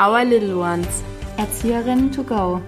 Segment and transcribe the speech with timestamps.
[0.00, 1.02] Our Little Ones.
[1.38, 2.62] Erzieherinnen to go.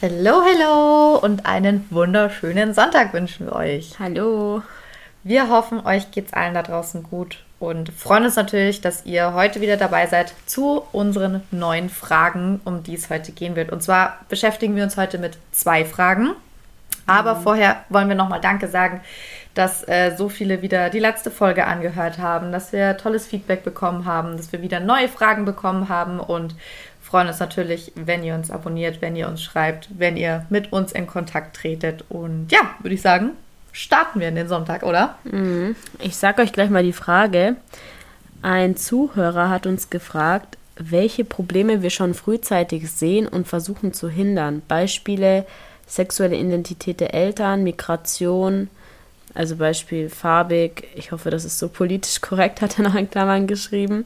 [0.00, 3.98] Hallo, hallo und einen wunderschönen Sonntag wünschen wir euch.
[3.98, 4.62] Hallo.
[5.24, 9.60] Wir hoffen, euch geht's allen da draußen gut und freuen uns natürlich, dass ihr heute
[9.60, 13.72] wieder dabei seid zu unseren neuen Fragen, um die es heute gehen wird.
[13.72, 16.36] Und zwar beschäftigen wir uns heute mit zwei Fragen.
[17.06, 17.42] Aber mhm.
[17.42, 19.00] vorher wollen wir nochmal Danke sagen,
[19.54, 24.04] dass äh, so viele wieder die letzte Folge angehört haben, dass wir tolles Feedback bekommen
[24.04, 26.54] haben, dass wir wieder neue Fragen bekommen haben und
[27.02, 30.92] freuen uns natürlich, wenn ihr uns abonniert, wenn ihr uns schreibt, wenn ihr mit uns
[30.92, 32.04] in Kontakt tretet.
[32.08, 33.32] Und ja, würde ich sagen,
[33.72, 35.18] starten wir in den Sonntag, oder?
[35.24, 35.74] Mhm.
[35.98, 37.56] Ich sage euch gleich mal die Frage.
[38.42, 44.62] Ein Zuhörer hat uns gefragt, welche Probleme wir schon frühzeitig sehen und versuchen zu hindern.
[44.66, 45.44] Beispiele
[45.86, 48.68] sexuelle Identität der Eltern, Migration,
[49.34, 53.46] also Beispiel farbig, ich hoffe, das ist so politisch korrekt, hat er noch in Klammern
[53.46, 54.04] geschrieben.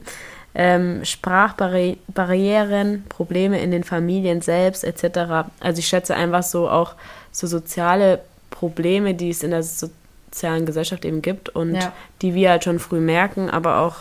[0.53, 5.49] Ähm, Sprachbarrieren, Probleme in den Familien selbst, etc.
[5.59, 6.93] Also ich schätze einfach so auch
[7.31, 11.91] so soziale Probleme, die es in der sozialen Gesellschaft eben gibt und ja.
[12.21, 13.95] die wir halt schon früh merken, aber auch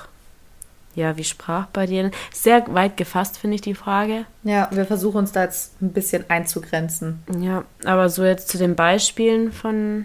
[0.94, 2.12] ja, wie Sprachbarrieren.
[2.32, 4.26] Sehr weit gefasst, finde ich, die Frage.
[4.44, 7.24] Ja, wir versuchen uns da jetzt ein bisschen einzugrenzen.
[7.40, 10.04] Ja, aber so jetzt zu den Beispielen von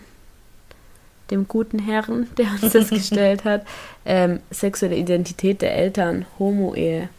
[1.31, 3.65] dem guten Herrn, der uns das gestellt hat.
[4.05, 7.09] Ähm, sexuelle Identität der Eltern, Homo-Ehe.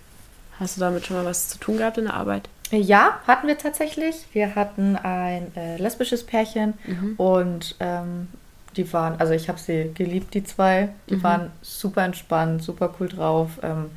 [0.59, 2.49] Hast du damit schon mal was zu tun gehabt in der Arbeit?
[2.71, 4.27] Ja, hatten wir tatsächlich.
[4.33, 7.15] Wir hatten ein äh, lesbisches Pärchen mhm.
[7.17, 8.29] und ähm,
[8.77, 10.91] die waren, also ich habe sie geliebt, die zwei.
[11.09, 11.23] Die mhm.
[11.23, 13.51] waren super entspannt, super cool drauf.
[13.63, 13.91] Ähm,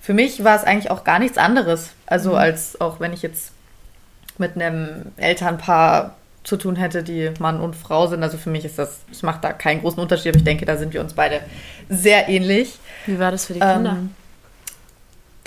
[0.00, 1.90] für mich war es eigentlich auch gar nichts anderes.
[2.06, 2.36] Also mhm.
[2.36, 3.52] als auch wenn ich jetzt
[4.38, 6.14] mit einem Elternpaar
[6.44, 8.22] zu tun hätte, die Mann und Frau sind.
[8.22, 10.76] Also für mich ist das, es macht da keinen großen Unterschied, aber ich denke, da
[10.76, 11.40] sind wir uns beide
[11.88, 12.78] sehr ähnlich.
[13.06, 13.92] Wie war das für die Kinder?
[13.92, 14.10] Ähm,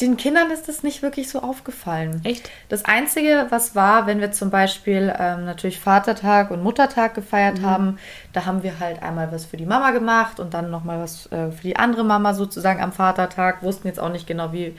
[0.02, 2.22] den Kindern ist das nicht wirklich so aufgefallen.
[2.24, 2.52] Echt?
[2.70, 7.66] Das Einzige, was war, wenn wir zum Beispiel ähm, natürlich Vatertag und Muttertag gefeiert mhm.
[7.66, 8.00] haben,
[8.32, 11.52] da haben wir halt einmal was für die Mama gemacht und dann nochmal was äh,
[11.52, 13.64] für die andere Mama sozusagen am Vatertag.
[13.64, 14.76] Wussten jetzt auch nicht genau, wie.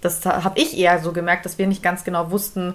[0.00, 2.74] Das habe ich eher so gemerkt, dass wir nicht ganz genau wussten,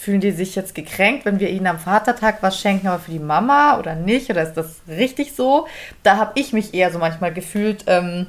[0.00, 3.18] fühlen die sich jetzt gekränkt, wenn wir ihnen am Vatertag was schenken, aber für die
[3.18, 4.30] Mama oder nicht?
[4.30, 5.66] Oder ist das richtig so?
[6.02, 7.84] Da habe ich mich eher so manchmal gefühlt.
[7.86, 8.26] Ähm,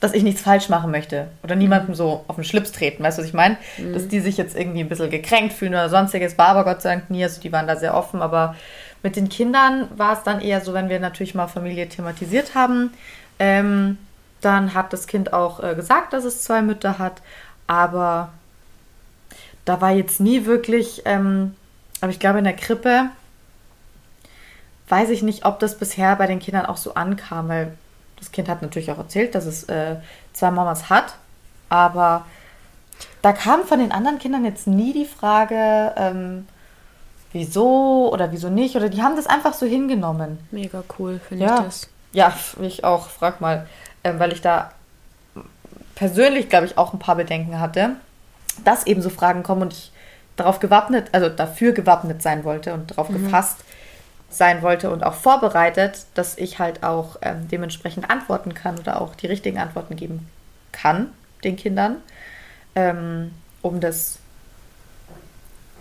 [0.00, 1.94] dass ich nichts falsch machen möchte oder niemandem mhm.
[1.94, 3.56] so auf den Schlips treten, weißt du, was ich meine?
[3.78, 3.94] Mhm.
[3.94, 6.36] Dass die sich jetzt irgendwie ein bisschen gekränkt fühlen oder sonstiges.
[6.36, 8.54] War aber Gott sei Dank nie, also die waren da sehr offen, aber
[9.02, 12.92] mit den Kindern war es dann eher so, wenn wir natürlich mal Familie thematisiert haben,
[13.38, 13.96] ähm,
[14.42, 17.22] dann hat das Kind auch äh, gesagt, dass es zwei Mütter hat,
[17.66, 18.30] aber
[19.64, 21.54] da war jetzt nie wirklich, ähm,
[22.00, 23.10] aber ich glaube in der Krippe
[24.88, 27.76] weiß ich nicht, ob das bisher bei den Kindern auch so ankam, weil
[28.18, 29.96] das Kind hat natürlich auch erzählt, dass es äh,
[30.32, 31.14] zwei Mamas hat,
[31.68, 32.26] aber
[33.22, 36.46] da kam von den anderen Kindern jetzt nie die Frage, ähm,
[37.32, 40.38] wieso oder wieso nicht, oder die haben das einfach so hingenommen.
[40.50, 41.56] Mega cool, finde ja.
[41.58, 41.88] ich das.
[42.12, 43.66] Ja, ich auch, frag mal,
[44.04, 44.70] ähm, weil ich da
[45.94, 47.96] persönlich, glaube ich, auch ein paar Bedenken hatte,
[48.64, 49.92] dass eben so Fragen kommen und ich
[50.36, 53.24] darauf gewappnet, also dafür gewappnet sein wollte und darauf mhm.
[53.24, 53.58] gefasst,
[54.30, 59.14] sein wollte und auch vorbereitet, dass ich halt auch ähm, dementsprechend antworten kann oder auch
[59.14, 60.28] die richtigen Antworten geben
[60.72, 61.08] kann
[61.44, 61.96] den Kindern,
[62.74, 63.30] ähm,
[63.62, 64.18] um das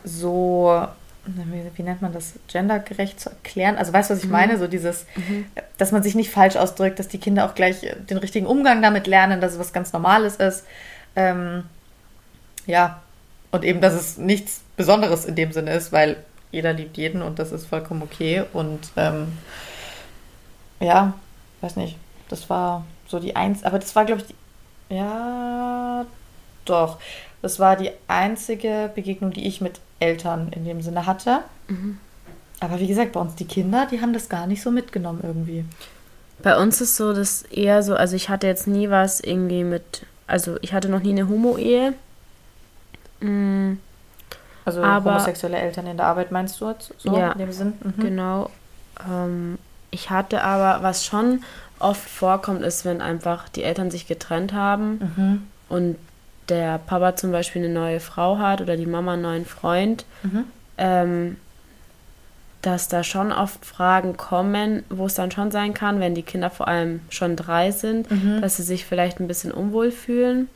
[0.04, 0.86] so,
[1.26, 3.78] wie, wie, nennt man das, gendergerecht zu erklären.
[3.78, 4.34] Also weißt du, was ich mhm.
[4.34, 4.58] meine?
[4.58, 5.46] So dieses, mhm.
[5.78, 7.80] dass man sich nicht falsch ausdrückt, dass die Kinder auch gleich
[8.10, 10.66] den richtigen Umgang damit lernen, dass es was ganz Normales ist.
[11.16, 11.64] Ähm,
[12.66, 13.01] ja,
[13.51, 16.18] und eben, dass es nichts Besonderes in dem Sinne ist, weil
[16.51, 18.44] jeder liebt jeden und das ist vollkommen okay.
[18.51, 19.38] Und ähm,
[20.79, 21.13] ja,
[21.62, 21.97] weiß nicht,
[22.29, 26.06] das war so die eins, aber das war, glaube ich, die, ja,
[26.65, 26.98] doch.
[27.44, 31.42] Das war die einzige Begegnung, die ich mit Eltern in dem Sinne hatte.
[31.68, 32.00] Mhm.
[32.59, 35.66] Aber wie gesagt, bei uns die Kinder, die haben das gar nicht so mitgenommen irgendwie.
[36.42, 40.07] Bei uns ist so, dass eher so, also ich hatte jetzt nie was irgendwie mit,
[40.25, 41.94] also ich hatte noch nie eine Homo-Ehe.
[43.24, 43.80] Mhm.
[44.66, 47.74] Also aber, homosexuelle Eltern in der Arbeit meinst du jetzt so ja, in dem Sinn?
[47.84, 48.02] Mhm.
[48.02, 48.50] Genau.
[49.10, 49.58] Ähm,
[49.92, 51.44] ich hatte aber, was schon
[51.80, 55.48] oft vorkommt, ist, wenn einfach die Eltern sich getrennt haben mhm.
[55.70, 55.98] und
[56.50, 60.46] der Papa zum Beispiel eine neue Frau hat oder die Mama einen neuen Freund, mhm.
[60.78, 61.38] ähm,
[62.62, 66.50] dass da schon oft Fragen kommen, wo es dann schon sein kann, wenn die Kinder
[66.50, 68.42] vor allem schon drei sind, mhm.
[68.42, 70.48] dass sie sich vielleicht ein bisschen unwohl fühlen.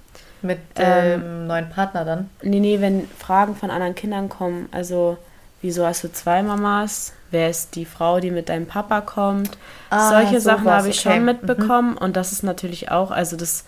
[0.42, 2.30] Mit dem ähm, neuen Partner dann?
[2.44, 4.70] Nee, nee, wenn Fragen von anderen Kindern kommen.
[4.72, 5.18] Also
[5.62, 7.14] wieso hast du zwei Mamas?
[7.32, 9.58] Wer ist die Frau, die mit deinem Papa kommt?
[9.90, 11.10] Ah, Solche Sachen sowas, habe ich okay.
[11.14, 11.26] schon Mhm.
[11.26, 13.66] mitbekommen und das ist natürlich auch, also das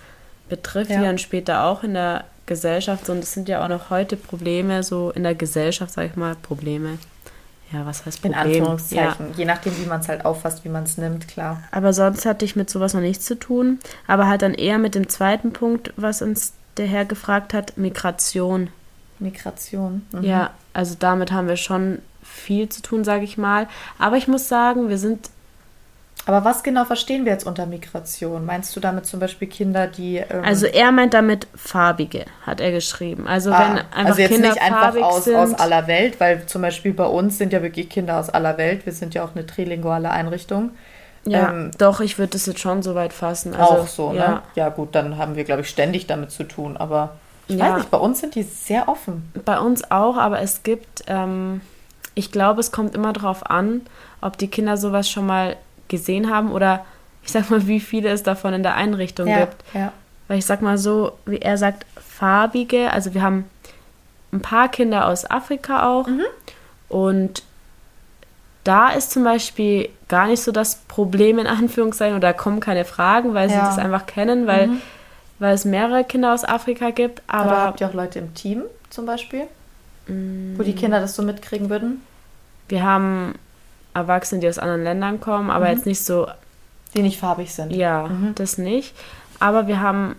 [0.47, 0.97] betrifft Ja.
[0.99, 4.15] die dann später auch in der Gesellschaft so, und das sind ja auch noch heute
[4.15, 6.97] Probleme, so in der Gesellschaft, sag ich mal, Probleme.
[7.71, 8.51] Ja, was heißt In Problem?
[8.53, 8.59] Ja.
[8.71, 9.25] Anführungszeichen.
[9.37, 11.61] Je nachdem, wie man es halt auffasst, wie man es nimmt, klar.
[11.71, 13.79] Aber sonst hatte ich mit sowas noch nichts zu tun.
[14.07, 18.69] Aber halt dann eher mit dem zweiten Punkt, was uns der Herr gefragt hat, Migration.
[19.19, 20.05] Migration.
[20.11, 20.23] Mhm.
[20.23, 23.67] Ja, also damit haben wir schon viel zu tun, sage ich mal.
[23.97, 25.29] Aber ich muss sagen, wir sind,
[26.25, 28.45] Aber was genau verstehen wir jetzt unter Migration?
[28.45, 30.17] Meinst du damit zum Beispiel Kinder, die.
[30.17, 33.27] Ähm, also er meint damit farbige, hat er geschrieben.
[33.27, 36.19] Also ah, wenn einfach also jetzt Kinder nicht einfach farbig aus, sind, aus aller Welt,
[36.19, 38.85] weil zum Beispiel bei uns sind ja wirklich Kinder aus aller Welt.
[38.85, 40.71] Wir sind ja auch eine trilinguale Einrichtung.
[41.25, 43.53] Ja, ähm, doch, ich würde das jetzt schon so weit fassen.
[43.55, 44.29] Also, auch so, ja.
[44.29, 44.41] ne?
[44.55, 46.77] Ja, gut, dann haben wir, glaube ich, ständig damit zu tun.
[46.77, 47.11] Aber
[47.47, 47.65] ich Ja.
[47.69, 49.31] weiß nicht, bei uns sind die sehr offen.
[49.45, 51.61] Bei uns auch, aber es gibt, ähm,
[52.15, 53.81] ich glaube, es kommt immer darauf an,
[54.21, 55.55] ob die Kinder sowas schon mal
[55.87, 56.85] gesehen haben oder
[57.23, 59.55] ich sag mal, wie viele es davon in der Einrichtung gibt.
[59.73, 59.91] ja.
[60.27, 63.45] Weil ich sag mal so, wie er sagt, farbige, also wir haben
[64.31, 66.21] ein paar Kinder aus Afrika auch Mhm.
[66.87, 67.43] und
[68.63, 73.33] da ist zum Beispiel gar nicht so das Problem in Anführungszeichen oder kommen keine Fragen,
[73.33, 73.65] weil sie Ja.
[73.65, 74.81] das einfach kennen, weil, Mhm.
[75.39, 77.21] weil es mehrere Kinder aus Afrika gibt.
[77.27, 79.43] Aber, Aber, habt ihr auch Leute im Team zum Beispiel,
[80.07, 80.57] Mm.
[80.57, 82.01] wo die Kinder das so mitkriegen würden?
[82.67, 83.33] wir haben
[83.95, 85.71] Erwachsene, die aus anderen Ländern kommen, aber Mhm.
[85.71, 86.27] jetzt nicht so,
[86.93, 87.71] Die nicht farbig sind.
[87.71, 88.35] ja, Mhm.
[88.35, 88.93] das nicht.
[89.39, 90.15] Aber wir haben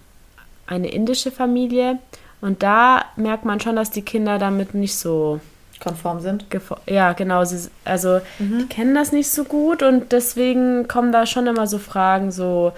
[0.66, 1.98] eine indische Familie
[2.40, 5.40] und da merkt man schon, dass die Kinder damit nicht so
[5.80, 6.44] Konform sind.
[6.86, 8.58] ja genau sie, also Mhm.
[8.60, 12.72] die kennen das nicht so gut und deswegen kommen da schon immer so Fragen so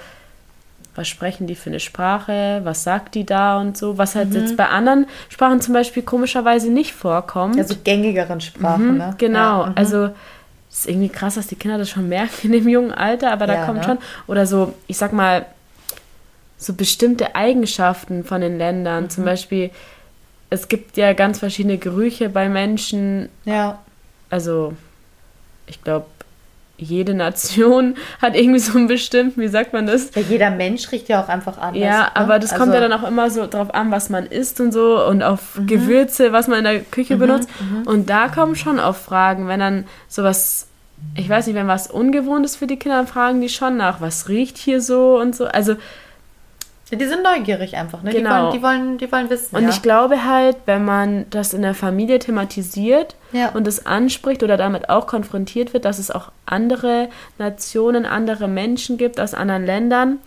[0.94, 4.36] was sprechen die für eine Sprache was sagt die da und so was halt Mhm.
[4.36, 9.14] jetzt bei anderen Sprachen zum Beispiel komischerweise nicht vorkommt Also gängigeren Sprachen, Mhm, ne?
[9.18, 9.72] Genau, Ja, mhm.
[9.76, 10.04] also
[10.70, 13.46] es ist irgendwie krass, dass die Kinder das schon merken in dem jungen Alter, aber
[13.46, 13.84] da Ja, kommt ne?
[13.84, 15.44] schon, oder so, ich sag mal,
[16.58, 19.04] so bestimmte Eigenschaften von den Ländern.
[19.04, 19.10] Mhm.
[19.10, 19.70] Zum Beispiel,
[20.52, 23.28] es gibt ja ganz verschiedene Gerüche bei Menschen.
[23.44, 23.78] Ja,
[24.30, 24.74] Also,
[25.66, 26.06] ich glaube,
[26.78, 30.10] jede Nation hat irgendwie so einen bestimmten, wie sagt man das?
[30.14, 31.82] ja, jeder Mensch riecht ja auch einfach anders.
[31.82, 32.16] Ja, ne?
[32.16, 34.72] aber das kommt Also- ja dann auch immer so drauf an, was man isst und
[34.72, 35.66] so und auf Mhm.
[35.68, 37.48] Gewürze, was man in der Küche benutzt.
[37.86, 40.66] Und da kommen schon auf Fragen, wenn dann sowas,
[41.16, 44.00] ich weiß nicht, wenn was ungewohnt ist für die Kinder, dann fragen die schon nach,
[44.00, 45.46] was riecht hier so und so.
[45.46, 45.76] Also,
[46.92, 48.10] Ja, die sind neugierig einfach, ne?
[48.12, 48.52] Genau.
[48.52, 49.56] Die, wollen, die, wollen, die wollen wissen.
[49.56, 49.70] und ja.
[49.70, 53.48] ich glaube halt, wenn man das in der Familie thematisiert Ja.
[53.54, 57.08] und es anspricht oder damit auch konfrontiert wird, dass es auch andere
[57.38, 60.18] Nationen, andere Menschen gibt aus anderen Ländern,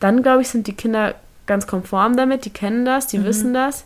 [0.00, 1.14] dann glaube ich, sind die Kinder
[1.46, 3.84] ganz konform damit, die kennen das, die wissen das.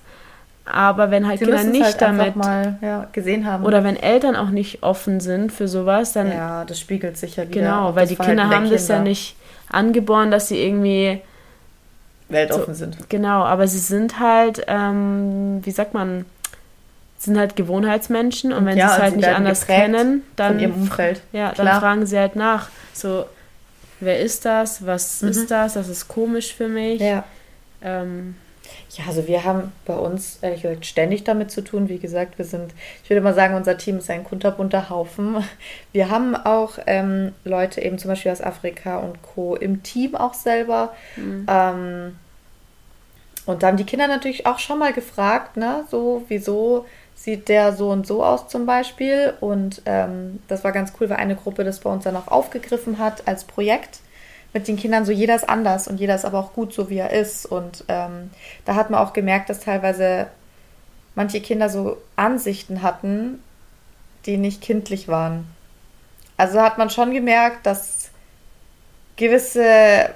[0.66, 3.64] Aber wenn halt Sie Kinder nicht halt damit mal ja, gesehen haben.
[3.64, 7.42] oder wenn Eltern auch nicht offen sind für sowas, dann ja, das spiegelt sich ja
[7.48, 7.60] wieder.
[7.60, 9.08] genau, weil die Kinder der haben das ja Kinder.
[9.10, 9.34] nicht
[9.68, 11.20] angeboren, dass sie irgendwie
[12.30, 12.96] weltoffen sind.
[13.08, 16.24] Genau, aber sie sind halt, ähm, wie sagt man,
[17.18, 21.54] sind halt Gewohnheitsmenschen und wenn Ja, sie es halt nicht anders kennen, dann, ja, dann
[21.54, 21.80] Klar.
[21.80, 22.68] fragen sie halt nach.
[22.94, 23.26] So,
[24.00, 24.86] wer ist das?
[24.86, 25.28] Was Mhm.
[25.28, 25.74] ist das?
[25.74, 27.00] Das ist komisch für mich.
[27.00, 27.24] Ja.
[27.82, 28.36] Ähm,
[28.90, 31.88] Ja, also wir haben bei uns ehrlich gesagt ständig damit zu tun.
[31.88, 32.72] Wie gesagt, wir sind,
[33.04, 35.36] ich würde mal sagen, unser Team ist ein kunterbunter Haufen.
[35.92, 39.56] Wir haben auch ähm, Leute eben zum Beispiel aus Afrika und Co.
[39.56, 40.92] im Team auch selber.
[41.48, 42.16] Ähm,
[43.46, 47.72] und da haben die Kinder natürlich auch schon mal gefragt, ne, so, wieso sieht der
[47.72, 49.34] so und so aus zum Beispiel.
[49.40, 52.98] Und ähm, das war ganz cool, weil eine Gruppe das bei uns dann auch aufgegriffen
[52.98, 54.00] hat als Projekt
[54.52, 55.04] mit den Kindern.
[55.04, 57.46] So jeder ist anders und jeder ist aber auch gut, so wie er ist.
[57.46, 58.30] Und ähm,
[58.64, 60.28] da hat man auch gemerkt, dass teilweise
[61.14, 63.42] manche Kinder so Ansichten hatten,
[64.26, 65.46] die nicht kindlich waren.
[66.36, 68.10] Also hat man schon gemerkt, dass
[69.16, 70.14] gewisse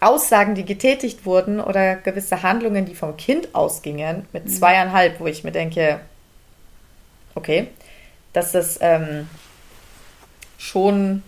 [0.00, 5.42] Aussagen, die getätigt wurden oder gewisse Handlungen, die vom Kind ausgingen, mit zweieinhalb, wo ich
[5.42, 6.00] mir denke,
[7.34, 7.68] okay,
[8.32, 9.28] dass das ähm,
[10.56, 11.24] schon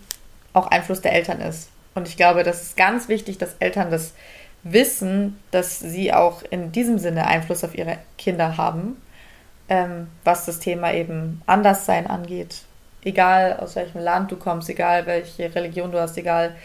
[0.53, 1.70] auch Einfluss der Eltern ist.
[1.93, 4.13] Und ich glaube, das ist ganz wichtig, dass Eltern das
[4.63, 9.01] wissen, dass sie auch in diesem Sinne Einfluss auf ihre Kinder haben,
[9.69, 12.61] ähm, was das Thema eben Anderssein angeht.
[13.03, 16.55] Egal aus welchem Land du kommst, egal welche Religion du hast, egal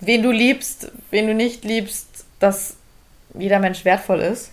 [0.00, 2.76] wen du liebst, wen du nicht liebst, dass
[3.34, 4.52] jeder Mensch wertvoll ist.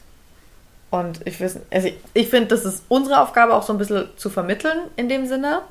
[0.91, 4.29] Und ich, also ich, ich finde, das ist unsere Aufgabe auch so ein bisschen zu
[4.29, 5.61] vermitteln in dem Sinne.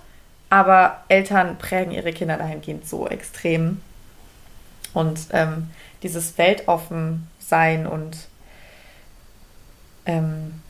[0.51, 3.83] Aber Eltern prägen ihre Kinder dahingehend so extrem.
[4.99, 5.71] Und ähm,
[6.03, 8.17] dieses Weltoffen sein und
[10.07, 10.61] ähm,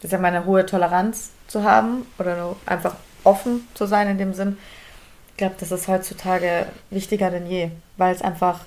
[0.00, 4.34] ich sag mal, eine hohe Toleranz zu haben oder einfach offen zu sein in dem
[4.34, 4.56] Sinn.
[5.30, 8.60] Ich glaube, das ist heutzutage wichtiger denn je, weil es einfach,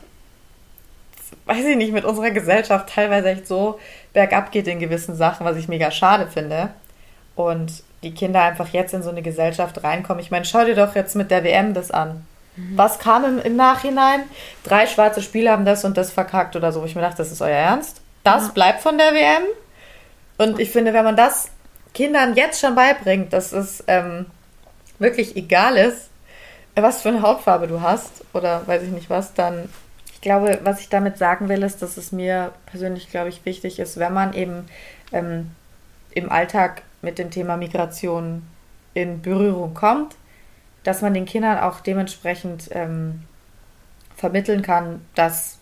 [1.46, 3.80] weiß ich nicht, mit unserer Gesellschaft teilweise echt so
[4.12, 6.74] bergab geht in gewissen Sachen, was ich mega schade finde.
[7.38, 10.22] Und die Kinder einfach jetzt in so eine Gesellschaft reinkommen.
[10.22, 12.28] Ich meine, schau dir doch jetzt mit der WM das an.
[12.56, 12.78] Mhm.
[12.78, 14.24] Was kam im, im, Nachhinein?
[14.64, 16.82] Drei schwarze Spieler haben das und das verkackt oder so.
[16.82, 18.02] Wo ich mir dachte, das ist euer Ernst?
[18.24, 18.52] Das ja.
[18.54, 19.44] bleibt von der WM?
[20.38, 21.50] Und ich finde, wenn man das
[21.94, 24.26] Kindern jetzt schon beibringt, dass es ähm,
[25.00, 26.10] wirklich egal ist,
[26.76, 29.70] was für eine Hautfarbe du hast oder weiß ich nicht was, dann
[30.12, 33.78] ich glaube, was ich damit sagen will, ist, dass es mir persönlich, glaube ich, wichtig
[33.78, 34.68] ist, wenn man eben
[35.12, 35.52] ähm,
[36.12, 38.44] im Alltag mit dem Thema Migration
[38.94, 40.16] in Berührung kommt,
[40.84, 43.24] dass man den Kindern auch dementsprechend ähm,
[44.16, 45.58] vermitteln kann, dass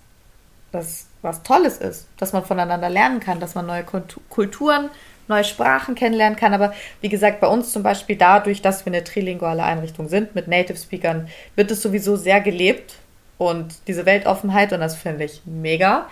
[0.72, 4.90] das was Tolles ist, dass man voneinander lernen kann, dass man neue Kulturen,
[5.28, 6.54] neue Sprachen kennenlernen kann.
[6.54, 10.48] Aber wie gesagt, bei uns zum Beispiel dadurch, dass wir eine trilinguale Einrichtung sind mit
[10.48, 12.96] Native Speakern, wird es sowieso sehr gelebt
[13.38, 16.08] und diese Weltoffenheit und das finde ich mega.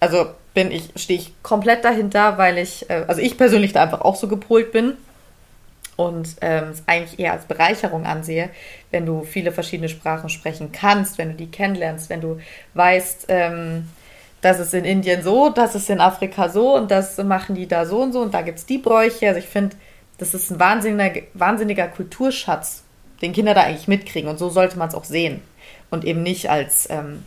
[0.00, 4.00] Also bin ich, stehe ich komplett dahinter, weil ich, äh, also ich persönlich da einfach
[4.00, 4.96] auch so gepolt bin
[5.98, 8.50] und ähm, es eigentlich eher als Bereicherung ansehe,
[8.92, 12.38] wenn du viele verschiedene Sprachen sprechen kannst, wenn du die kennenlernst, wenn du
[12.74, 13.88] weißt, ähm,
[14.40, 17.84] das ist in Indien so, das ist in Afrika so und das machen die da
[17.84, 19.26] so und so und da gibt es die Bräuche.
[19.26, 19.74] Also ich finde,
[20.18, 22.84] das ist ein wahnsinniger, wahnsinniger Kulturschatz,
[23.20, 25.42] den Kinder da eigentlich mitkriegen und so sollte man es auch sehen
[25.90, 27.24] und eben nicht als ähm,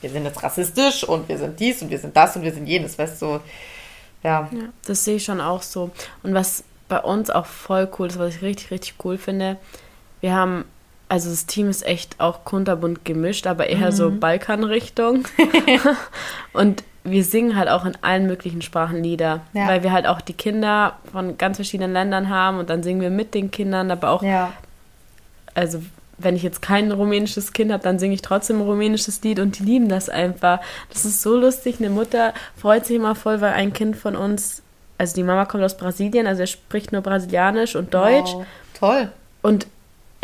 [0.00, 2.68] wir sind jetzt rassistisch und wir sind dies und wir sind das und wir sind
[2.68, 3.40] jenes, weißt du,
[4.22, 4.48] ja.
[4.52, 4.68] ja.
[4.86, 5.90] Das sehe ich schon auch so.
[6.22, 9.56] Und was bei uns auch voll cool ist, was ich richtig, richtig cool finde,
[10.20, 10.64] wir haben,
[11.08, 13.96] also das Team ist echt auch kunterbunt gemischt, aber eher mhm.
[13.96, 15.24] so Balkanrichtung.
[16.52, 19.68] und wir singen halt auch in allen möglichen Sprachen Lieder, ja.
[19.68, 23.10] weil wir halt auch die Kinder von ganz verschiedenen Ländern haben und dann singen wir
[23.10, 24.52] mit den Kindern, aber auch, ja.
[25.54, 25.80] also
[26.18, 29.58] wenn ich jetzt kein rumänisches Kind habe, dann singe ich trotzdem ein rumänisches Lied und
[29.58, 30.60] die lieben das einfach.
[30.90, 31.76] Das ist so lustig.
[31.78, 34.62] Eine Mutter freut sich immer voll, weil ein Kind von uns,
[34.98, 38.32] also die Mama kommt aus Brasilien, also er spricht nur Brasilianisch und Deutsch.
[38.32, 38.46] Wow.
[38.78, 39.10] Toll.
[39.42, 39.66] Und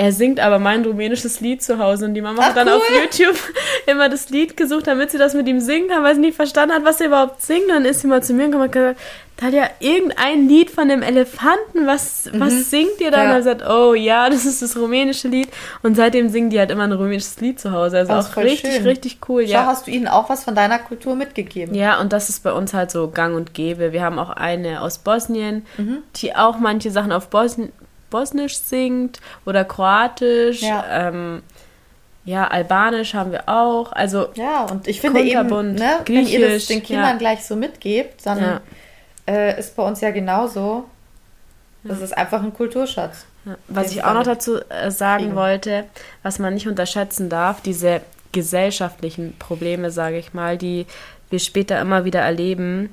[0.02, 2.74] er singt aber mein rumänisches Lied zu Hause und die Mama Ach, hat dann cool.
[2.74, 3.36] auf YouTube
[3.86, 6.74] immer das Lied gesucht, damit sie das mit ihm singen kann, weil sie nicht verstanden
[6.74, 7.70] hat, was er überhaupt singt.
[7.70, 8.98] Dann ist sie mal zu mir gekommen und gesagt,
[9.36, 12.40] da hat ja irgendein Lied von dem Elefanten, was, mhm.
[12.40, 13.18] was singt ihr da?
[13.18, 13.30] Ja.
[13.30, 15.50] Und er sagt, oh ja, das ist das rumänische Lied.
[15.84, 17.98] Und seitdem singen die halt immer ein rumänisches Lied zu Hause.
[17.98, 18.82] Also auch richtig, schön.
[18.82, 19.44] richtig cool.
[19.46, 19.66] Schau, ja.
[19.66, 21.76] hast du ihnen auch was von deiner Kultur mitgegeben?
[21.76, 23.92] Ja, und das ist bei uns halt so gang und gäbe.
[23.92, 25.98] Wir haben auch eine aus Bosnien, mhm.
[26.16, 27.70] die auch manche Sachen auf Bosn
[28.12, 30.62] Bosnisch singt oder Kroatisch.
[30.62, 31.08] Ja.
[31.08, 31.42] Ähm,
[32.24, 33.90] ja, Albanisch haben wir auch.
[33.92, 37.16] Also ja, und ich finde eben, ne, wenn ihr das den Kindern ja.
[37.16, 38.60] gleich so mitgebt, dann ja.
[39.26, 40.84] äh, ist bei uns ja genauso.
[41.82, 42.04] Das ja.
[42.04, 43.26] ist einfach ein Kulturschatz.
[43.66, 45.36] Was ich auch noch dazu äh, sagen kriegen.
[45.36, 45.84] wollte,
[46.22, 50.86] was man nicht unterschätzen darf, diese gesellschaftlichen Probleme, sage ich mal, die
[51.28, 52.90] wir später immer wieder erleben,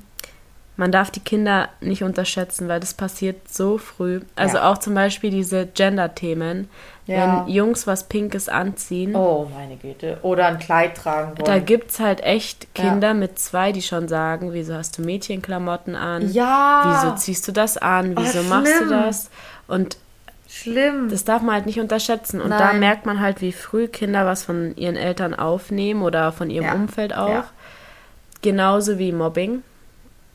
[0.80, 4.22] man darf die Kinder nicht unterschätzen, weil das passiert so früh.
[4.34, 4.70] Also ja.
[4.70, 6.70] auch zum Beispiel diese Gender-Themen.
[7.04, 7.44] Ja.
[7.44, 9.14] Wenn Jungs was Pinkes anziehen.
[9.14, 10.18] Oh, meine Güte.
[10.22, 11.44] Oder ein Kleid tragen wollen.
[11.44, 13.14] Da gibt es halt echt Kinder ja.
[13.14, 16.32] mit zwei, die schon sagen, wieso hast du Mädchenklamotten an?
[16.32, 17.02] Ja.
[17.02, 18.16] Wieso ziehst du das an?
[18.16, 19.30] Wieso oh, machst du das?
[19.68, 19.98] Und
[20.48, 21.10] Schlimm.
[21.10, 22.40] Das darf man halt nicht unterschätzen.
[22.40, 22.58] Und Nein.
[22.58, 26.72] da merkt man halt, wie früh Kinder was von ihren Eltern aufnehmen oder von ihrem
[26.72, 27.44] Umfeld auch.
[28.40, 29.62] Genauso wie Mobbing.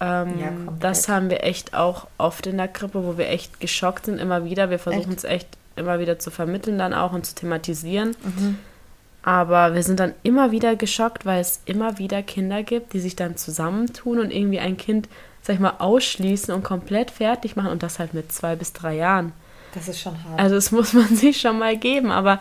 [0.06, 4.06] Ähm, ja, das haben wir echt auch oft in der Krippe, wo wir echt geschockt
[4.06, 4.70] sind, immer wieder.
[4.70, 8.16] Wir versuchen es echt immer wieder zu vermitteln dann auch und zu thematisieren.
[8.24, 8.58] Mhm.
[9.24, 13.16] Aber wir sind dann immer wieder geschockt, weil es immer wieder Kinder gibt, die sich
[13.16, 15.10] dann zusammentun und irgendwie ein Kind,
[15.42, 18.96] sag ich mal, ausschließen und komplett fertig machen und das halt mit zwei bis drei
[18.96, 19.32] Jahren.
[19.74, 20.40] Das ist schon hart.
[20.40, 22.40] Also das muss man sich schon mal geben, aber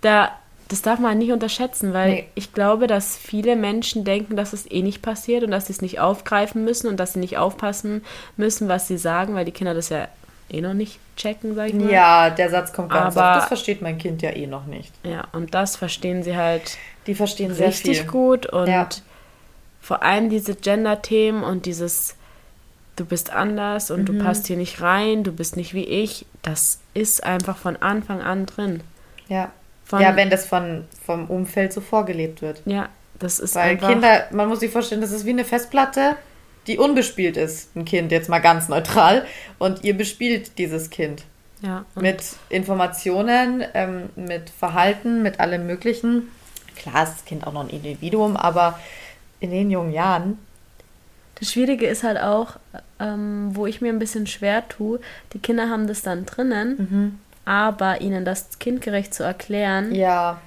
[0.00, 0.30] da
[0.68, 2.28] das darf man nicht unterschätzen, weil nee.
[2.34, 5.82] ich glaube, dass viele Menschen denken, dass es eh nicht passiert und dass sie es
[5.82, 8.04] nicht aufgreifen müssen und dass sie nicht aufpassen
[8.36, 10.08] müssen, was sie sagen, weil die Kinder das ja
[10.50, 11.90] eh noch nicht checken, sag ich mal.
[11.90, 13.40] Ja, der Satz kommt ganz Aber, oft.
[13.42, 14.92] Das versteht mein Kind ja eh noch nicht.
[15.04, 16.78] Ja, und das verstehen sie halt.
[17.06, 18.10] Die verstehen sehr richtig viel.
[18.10, 18.88] gut und ja.
[19.80, 22.16] vor allem diese Gender-Themen und dieses
[22.96, 24.06] du bist anders und mhm.
[24.06, 28.22] du passt hier nicht rein, du bist nicht wie ich, das ist einfach von Anfang
[28.22, 28.82] an drin.
[29.28, 29.50] Ja.
[29.84, 32.62] Von, ja, wenn das von, vom Umfeld so vorgelebt wird.
[32.64, 32.88] Ja,
[33.18, 33.90] das ist Weil einfach...
[33.90, 36.16] Kinder, man muss sich vorstellen, das ist wie eine Festplatte,
[36.66, 37.76] die unbespielt ist.
[37.76, 39.26] Ein Kind, jetzt mal ganz neutral.
[39.58, 41.22] Und ihr bespielt dieses Kind.
[41.60, 41.84] Ja.
[41.94, 46.30] Mit Informationen, ähm, mit Verhalten, mit allem Möglichen.
[46.76, 48.78] Klar ist das Kind auch noch ein Individuum, aber
[49.40, 50.38] in den jungen Jahren
[51.40, 52.56] Das Schwierige ist halt auch,
[53.00, 55.00] ähm, wo ich mir ein bisschen schwer tue,
[55.32, 57.18] die Kinder haben das dann drinnen, Mhm.
[57.44, 59.94] Aber ihnen das kindgerecht zu erklären.
[59.94, 60.40] Ja.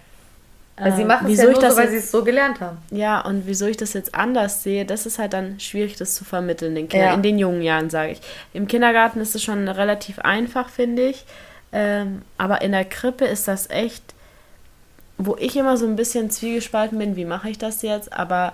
[0.77, 2.77] Weil sie äh, machen es ja nur das so, weil sie es so gelernt haben.
[2.91, 6.23] Ja, und wieso ich das jetzt anders sehe, das ist halt dann schwierig, das zu
[6.23, 7.09] vermitteln den Kindern.
[7.09, 7.15] Ja.
[7.15, 8.21] In den jungen Jahren, sage ich.
[8.53, 11.25] Im Kindergarten ist es schon relativ einfach, finde ich.
[11.71, 14.03] Ähm, aber in der Krippe ist das echt,
[15.17, 18.13] wo ich immer so ein bisschen zwiegespalten bin, wie mache ich das jetzt?
[18.13, 18.53] Aber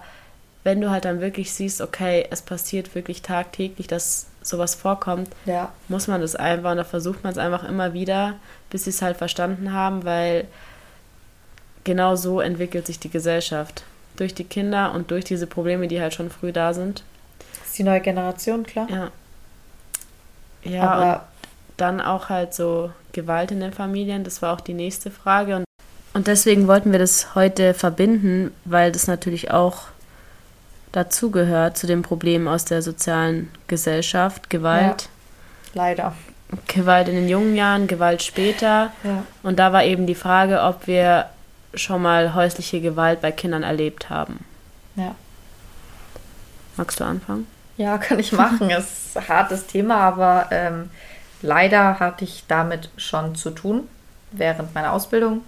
[0.64, 5.72] wenn du halt dann wirklich siehst, okay, es passiert wirklich tagtäglich, dass sowas vorkommt, Ja.
[5.88, 8.36] muss man das einfach und da versucht man es einfach immer wieder,
[8.70, 10.46] bis sie es halt verstanden haben, weil
[11.84, 13.84] genau so entwickelt sich die Gesellschaft.
[14.16, 17.04] Durch die Kinder und durch diese Probleme, die halt schon früh da sind.
[17.60, 18.88] Das ist die neue Generation, klar.
[18.90, 19.12] Ja.
[20.64, 21.28] Ja, und Aber
[21.78, 25.58] dann auch halt so Gewalt in den Familien, das war auch die nächste Frage.
[25.58, 25.66] Und,
[26.14, 29.84] und deswegen wollten wir das heute verbinden, weil das natürlich auch
[30.94, 34.50] dazugehört zu den Problemen aus der sozialen Gesellschaft.
[34.50, 35.10] Gewalt.
[35.74, 36.16] leider.
[36.68, 38.94] Gewalt in den jungen Jahren, Gewalt später.
[39.04, 39.24] Ja.
[39.42, 41.30] Und da war eben die Frage, ob wir
[41.74, 44.46] schon mal häusliche Gewalt bei Kindern erlebt haben.
[44.96, 45.16] Ja.
[46.78, 47.48] Magst du anfangen?
[47.78, 48.70] Ja, kann ich machen.
[48.70, 50.92] ist ein hartes Thema, aber ähm,
[51.42, 53.88] leider hatte ich damit schon zu tun.
[54.32, 55.42] Während meiner Ausbildung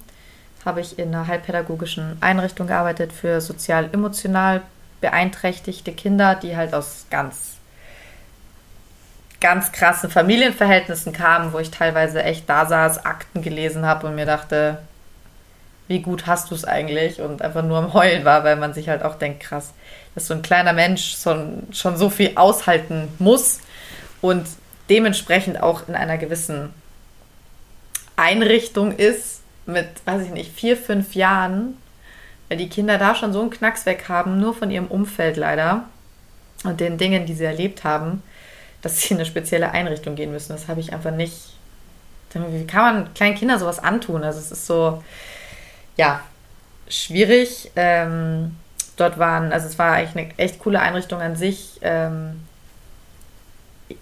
[0.65, 4.63] habe ich in einer halbpädagogischen Einrichtung gearbeitet für sozial-emotional
[5.01, 7.57] beeinträchtigte Kinder, die halt aus ganz,
[9.39, 14.25] ganz krassen Familienverhältnissen kamen, wo ich teilweise echt da saß, Akten gelesen habe und mir
[14.25, 14.79] dachte,
[15.87, 17.21] wie gut hast du es eigentlich?
[17.21, 19.73] Und einfach nur am Heulen war, weil man sich halt auch denkt, krass,
[20.15, 23.59] dass so ein kleiner Mensch schon, schon so viel aushalten muss
[24.21, 24.47] und
[24.89, 26.73] dementsprechend auch in einer gewissen
[28.15, 31.77] Einrichtung ist, mit, weiß ich nicht, vier, fünf Jahren,
[32.49, 35.85] weil die Kinder da schon so einen Knacks weg haben, nur von ihrem Umfeld leider
[36.63, 38.21] und den Dingen, die sie erlebt haben,
[38.81, 40.53] dass sie in eine spezielle Einrichtung gehen müssen.
[40.53, 41.53] Das habe ich einfach nicht.
[42.33, 44.23] Wie kann man kleinen Kindern sowas antun?
[44.23, 45.01] Also es ist so,
[45.95, 46.21] ja,
[46.89, 47.71] schwierig.
[47.75, 48.57] Ähm,
[48.97, 51.79] dort waren, also es war eigentlich eine echt coole Einrichtung an sich.
[51.81, 52.41] Ähm,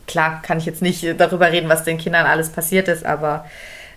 [0.07, 3.45] klar kann ich jetzt nicht darüber reden, was den Kindern alles passiert ist, aber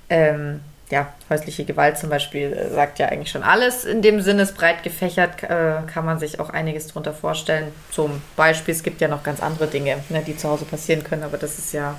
[0.08, 3.84] ähm, ja, häusliche Gewalt zum Beispiel äh, sagt ja eigentlich schon alles.
[3.84, 7.72] In dem Sinne ist breit gefächert, äh, kann man sich auch einiges darunter vorstellen.
[7.90, 11.24] Zum Beispiel, es gibt ja noch ganz andere Dinge, ne, die zu Hause passieren können,
[11.24, 11.98] aber das ist ja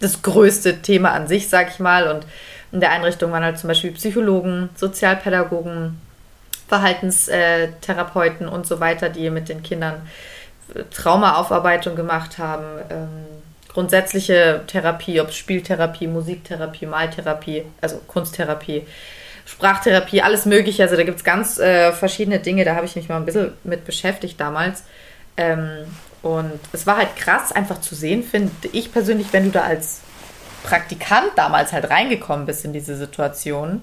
[0.00, 2.08] das größte Thema an sich, sag ich mal.
[2.08, 2.26] Und
[2.72, 5.98] in der Einrichtung waren halt zum Beispiel Psychologen, Sozialpädagogen,
[6.68, 10.06] Verhaltenstherapeuten und so weiter, die mit den Kindern
[10.74, 13.26] äh, Traumaaufarbeitung gemacht haben, ähm,
[13.72, 18.86] grundsätzliche Therapie, ob es Spieltherapie, Musiktherapie, Maltherapie, also Kunsttherapie,
[19.46, 20.82] Sprachtherapie, alles Mögliche.
[20.82, 23.52] Also da gibt es ganz äh, verschiedene Dinge, da habe ich mich mal ein bisschen
[23.64, 24.84] mit beschäftigt damals.
[25.36, 25.86] Ähm,
[26.22, 30.00] und es war halt krass, einfach zu sehen, finde ich persönlich, wenn du da als
[30.62, 33.82] Praktikant damals halt reingekommen bist in diese Situation,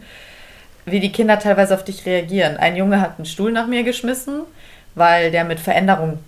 [0.86, 2.56] wie die Kinder teilweise auf dich reagieren.
[2.58, 4.44] Ein Junge hat einen Stuhl nach mir geschmissen,
[4.96, 6.20] weil der mit Veränderung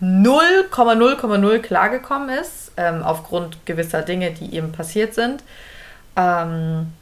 [0.00, 5.42] 0,0,0 klargekommen ist, ähm, aufgrund gewisser Dinge, die ihm passiert sind.
[6.16, 6.92] Ähm,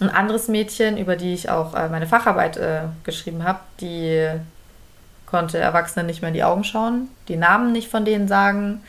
[0.00, 4.28] ein anderes Mädchen, über die ich auch äh, meine Facharbeit äh, geschrieben habe, die
[5.26, 8.82] konnte Erwachsenen nicht mehr in die Augen schauen, die Namen nicht von denen sagen.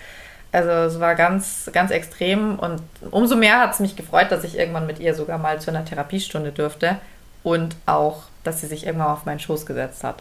[0.53, 4.57] Also es war ganz, ganz extrem und umso mehr hat es mich gefreut, dass ich
[4.57, 6.97] irgendwann mit ihr sogar mal zu einer Therapiestunde durfte
[7.43, 10.15] und auch, dass sie sich irgendwann auf meinen Schoß gesetzt hat.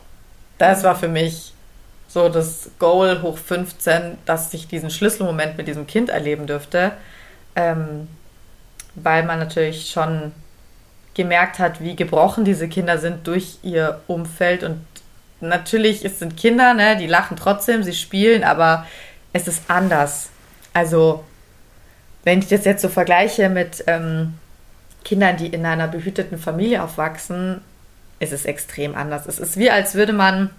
[0.58, 1.54] Das war für mich
[2.12, 6.92] so das Goal hoch 15, dass ich diesen Schlüsselmoment mit diesem Kind erleben dürfte,
[7.54, 8.08] ähm,
[8.96, 10.32] weil man natürlich schon
[11.14, 14.84] gemerkt hat, wie gebrochen diese Kinder sind durch ihr Umfeld und
[15.40, 18.86] natürlich es sind Kinder, ne, die lachen trotzdem, sie spielen, aber
[19.32, 20.30] es ist anders.
[20.72, 21.24] Also,
[22.24, 24.34] wenn ich das jetzt so vergleiche mit ähm,
[25.04, 27.60] Kindern, die in einer behüteten Familie aufwachsen,
[28.18, 29.26] ist es extrem anders.
[29.26, 30.50] Es ist wie, als würde man,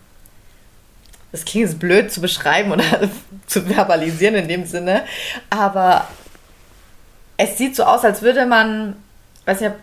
[1.32, 2.84] das klingt jetzt blöd zu beschreiben oder
[3.48, 5.04] zu verbalisieren in dem Sinne,
[5.50, 6.08] aber
[7.38, 8.96] es sieht so aus, als würde man,
[9.46, 9.78] weiß nicht, ob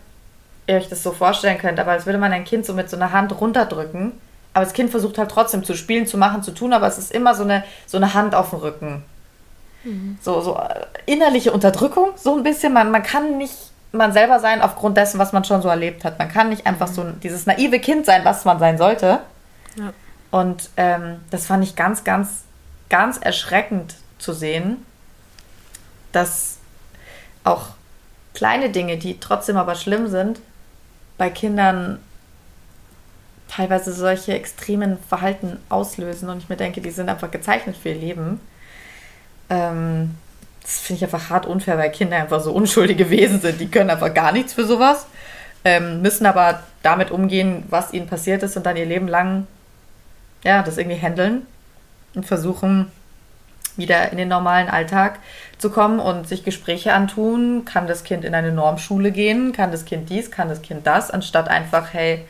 [0.67, 2.95] ihr euch das so vorstellen könnt, aber als würde man ein Kind so mit so
[2.95, 4.13] einer Hand runterdrücken
[4.51, 7.11] aber das Kind versucht halt trotzdem zu spielen, zu machen, zu tun, aber es ist
[7.11, 9.03] immer so eine, so eine Hand auf dem Rücken.
[10.21, 12.73] So, so äh, innerliche Unterdrückung, so ein bisschen.
[12.73, 13.53] Man, man kann nicht
[13.91, 16.17] man selber sein aufgrund dessen, was man schon so erlebt hat.
[16.17, 19.19] Man kann nicht einfach so ein- dieses naive Kind sein, was man sein sollte.
[19.77, 19.93] Ja.
[20.31, 22.43] Und ähm, das fand ich ganz, ganz,
[22.89, 24.85] ganz erschreckend zu sehen,
[26.11, 26.57] dass
[27.43, 27.69] auch
[28.33, 30.39] kleine Dinge, die trotzdem aber schlimm sind,
[31.17, 31.99] bei Kindern
[33.49, 37.95] teilweise solche extremen Verhalten auslösen und ich mir denke, die sind einfach gezeichnet für ihr
[37.95, 38.39] Leben.
[39.49, 40.15] Ähm,
[40.61, 43.59] das finde ich einfach hart unfair, weil Kinder einfach so unschuldige Wesen sind.
[43.59, 45.07] Die können einfach gar nichts für sowas,
[45.65, 49.47] ähm, müssen aber damit umgehen, was ihnen passiert ist und dann ihr Leben lang
[50.43, 51.45] ja, das irgendwie handeln
[52.15, 52.91] und versuchen,
[53.75, 55.19] wieder in den normalen Alltag
[55.57, 57.65] zu kommen und sich Gespräche antun.
[57.65, 59.53] Kann das Kind in eine Normschule gehen?
[59.53, 60.31] Kann das Kind dies?
[60.31, 61.09] Kann das Kind das?
[61.09, 62.25] Anstatt einfach, hey,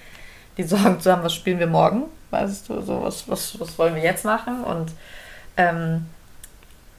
[0.58, 2.04] die Sorgen zu haben, was spielen wir morgen?
[2.32, 4.64] Weißt du, so was, was, was wollen wir jetzt machen?
[4.64, 4.92] Und
[5.58, 6.06] ähm,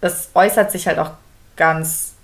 [0.01, 1.13] das äußert sich halt auch
[1.57, 2.15] ganz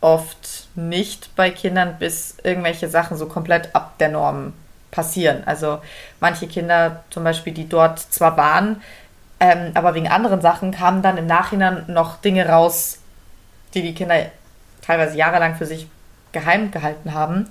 [0.00, 4.52] oft nicht bei Kindern, bis irgendwelche Sachen so komplett ab der Norm
[4.92, 5.42] passieren.
[5.46, 5.80] Also
[6.20, 8.80] manche Kinder zum Beispiel, die dort zwar waren,
[9.40, 13.00] ähm, aber wegen anderen Sachen kamen dann im Nachhinein noch Dinge raus,
[13.74, 14.14] die die Kinder
[14.82, 15.88] teilweise jahrelang für sich
[16.30, 17.48] geheim gehalten haben.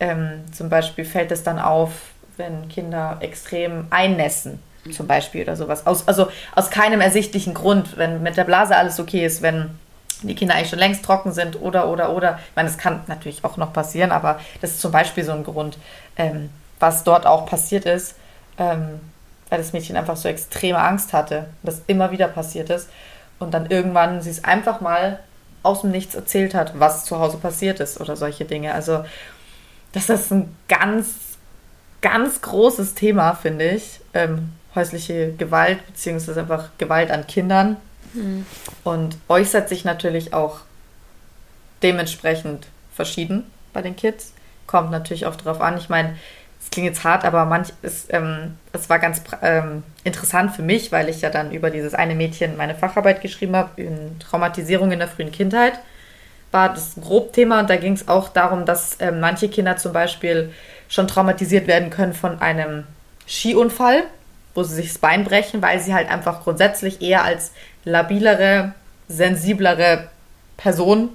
[0.00, 1.92] Ähm, zum Beispiel fällt es dann auf,
[2.36, 5.86] wenn Kinder extrem einnässen, zum Beispiel oder sowas.
[5.86, 9.78] Aus, also aus keinem ersichtlichen Grund, wenn mit der Blase alles okay ist, wenn
[10.22, 12.38] die Kinder eigentlich schon längst trocken sind oder, oder, oder.
[12.48, 15.44] Ich meine, das kann natürlich auch noch passieren, aber das ist zum Beispiel so ein
[15.44, 15.78] Grund,
[16.16, 18.16] ähm, was dort auch passiert ist.
[18.58, 19.00] Ähm,
[19.50, 22.88] weil das Mädchen einfach so extreme Angst hatte, das immer wieder passiert ist
[23.40, 25.18] und dann irgendwann sie es einfach mal
[25.62, 28.72] aus dem Nichts erzählt hat, was zu Hause passiert ist oder solche Dinge.
[28.72, 29.04] Also
[29.92, 31.08] das ist ein ganz,
[32.00, 34.00] ganz großes Thema, finde ich.
[34.14, 37.76] Ähm, häusliche Gewalt, beziehungsweise einfach Gewalt an Kindern.
[38.14, 38.46] Mhm.
[38.84, 40.60] Und äußert sich natürlich auch
[41.82, 44.32] dementsprechend verschieden bei den Kids.
[44.66, 45.76] Kommt natürlich auch darauf an.
[45.76, 46.16] Ich meine,
[46.70, 50.92] das klingt jetzt hart, aber manch ist, ähm, es war ganz ähm, interessant für mich,
[50.92, 55.00] weil ich ja dann über dieses eine Mädchen meine Facharbeit geschrieben habe, in Traumatisierung in
[55.00, 55.80] der frühen Kindheit.
[56.52, 59.92] War das ein Grobthema und da ging es auch darum, dass ähm, manche Kinder zum
[59.92, 60.52] Beispiel
[60.88, 62.84] schon traumatisiert werden können von einem
[63.26, 64.04] Skiunfall,
[64.54, 67.50] wo sie sich das Bein brechen, weil sie halt einfach grundsätzlich eher als
[67.84, 68.74] labilere,
[69.08, 70.08] sensiblere
[70.56, 71.08] Person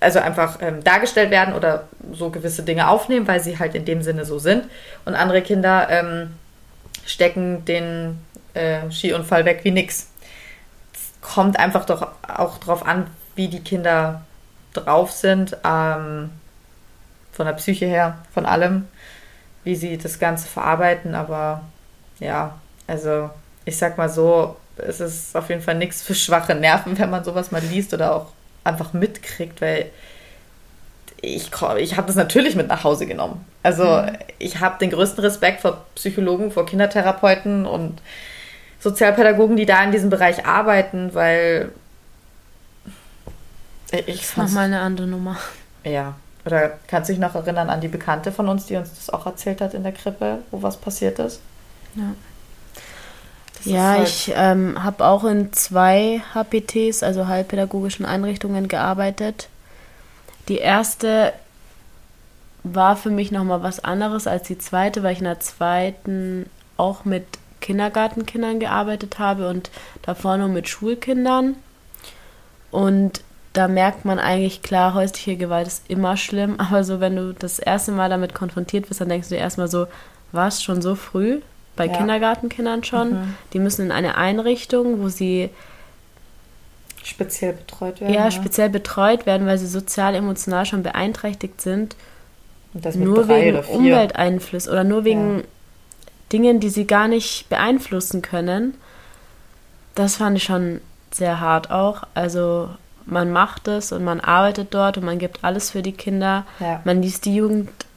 [0.00, 4.02] also einfach ähm, dargestellt werden oder so gewisse Dinge aufnehmen, weil sie halt in dem
[4.02, 4.64] Sinne so sind.
[5.04, 6.34] Und andere Kinder ähm,
[7.06, 8.18] stecken den
[8.54, 10.08] äh, Skiunfall weg wie nix.
[10.92, 14.22] Es kommt einfach doch auch darauf an, wie die Kinder
[14.72, 16.30] drauf sind, ähm,
[17.32, 18.88] von der Psyche her, von allem,
[19.64, 21.14] wie sie das Ganze verarbeiten.
[21.14, 21.62] Aber
[22.18, 23.30] ja, also
[23.64, 27.24] ich sag mal so, es ist auf jeden Fall nichts für schwache Nerven, wenn man
[27.24, 28.26] sowas mal liest oder auch
[28.64, 29.90] einfach mitkriegt, weil
[31.20, 33.44] ich, ich habe das natürlich mit nach Hause genommen.
[33.62, 34.18] Also mhm.
[34.38, 38.00] ich habe den größten Respekt vor Psychologen, vor Kindertherapeuten und
[38.80, 41.70] Sozialpädagogen, die da in diesem Bereich arbeiten, weil
[44.06, 45.36] ich das nochmal eine andere Nummer.
[45.84, 46.14] Ja.
[46.44, 49.26] Oder kannst du dich noch erinnern an die Bekannte von uns, die uns das auch
[49.26, 51.40] erzählt hat in der Krippe, wo was passiert ist?
[51.94, 52.14] Ja.
[53.64, 59.48] Ja, halt ich ähm, habe auch in zwei HPTs, also halbpädagogischen Einrichtungen, gearbeitet.
[60.48, 61.32] Die erste
[62.64, 66.46] war für mich nochmal was anderes als die zweite, weil ich in der zweiten
[66.76, 67.24] auch mit
[67.60, 69.70] Kindergartenkindern gearbeitet habe und
[70.02, 71.56] davor nur mit Schulkindern.
[72.70, 73.22] Und
[73.52, 77.58] da merkt man eigentlich klar, häusliche Gewalt ist immer schlimm, aber so, wenn du das
[77.58, 79.86] erste Mal damit konfrontiert bist, dann denkst du dir erstmal so,
[80.32, 81.40] war es schon so früh?
[81.76, 81.96] Bei ja.
[81.96, 83.10] Kindergartenkindern schon.
[83.10, 83.34] Mhm.
[83.52, 85.50] Die müssen in eine Einrichtung, wo sie
[87.02, 88.14] speziell betreut werden.
[88.14, 91.96] Ja, ja, speziell betreut werden, weil sie sozial, emotional schon beeinträchtigt sind.
[92.94, 95.44] nur wegen Umwelteinfluss oder nur wegen ja.
[96.32, 98.74] Dingen, die sie gar nicht beeinflussen können.
[99.94, 100.80] Das fand ich schon
[101.10, 102.04] sehr hart auch.
[102.14, 102.70] Also
[103.04, 106.46] man macht es und man arbeitet dort und man gibt alles für die Kinder.
[106.84, 107.34] Man liest die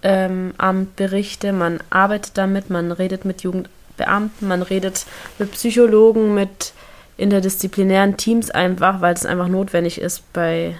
[0.06, 5.06] Jugendamtberichte, ähm, man arbeitet damit, man redet mit Jugendbeamten, man redet
[5.40, 6.74] mit Psychologen, mit
[7.18, 10.78] interdisziplinären Teams einfach, weil es einfach notwendig ist bei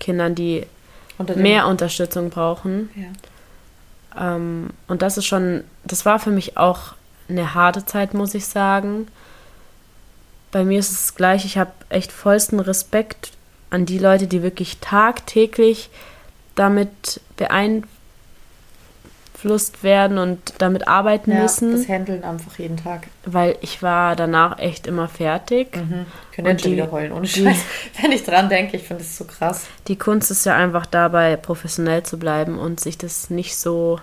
[0.00, 0.66] Kindern, die
[1.36, 2.90] mehr Unterstützung brauchen.
[2.94, 4.34] Ja.
[4.34, 6.94] Ähm, und das ist schon, das war für mich auch
[7.28, 9.08] eine harte Zeit, muss ich sagen.
[10.50, 13.32] Bei mir ist es gleich, ich habe echt vollsten Respekt
[13.70, 15.90] an die Leute, die wirklich tagtäglich
[16.54, 17.20] damit
[19.38, 21.72] beeinflusst werden und damit arbeiten ja, müssen.
[21.72, 23.06] Das handeln einfach jeden Tag.
[23.24, 25.76] Weil ich war danach echt immer fertig.
[25.76, 26.06] Mhm.
[26.34, 27.58] Können jetzt schon wieder heulen, ohne Scheiß.
[28.02, 29.66] Wenn ich dran denke, ich finde es so krass.
[29.86, 34.00] Die Kunst ist ja einfach dabei, professionell zu bleiben und sich das nicht so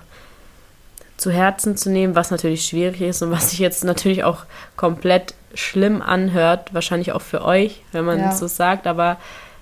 [1.17, 4.45] zu Herzen zu nehmen, was natürlich schwierig ist und was sich jetzt natürlich auch
[4.75, 8.31] komplett schlimm anhört, wahrscheinlich auch für euch, wenn man ja.
[8.33, 9.17] so sagt, aber